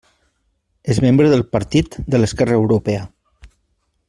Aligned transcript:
És 0.93 1.01
membre 1.05 1.27
del 1.33 1.45
Partit 1.57 1.99
de 2.15 2.23
l'Esquerra 2.23 2.59
Europea. 2.65 3.05